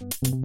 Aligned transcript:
you 0.00 0.37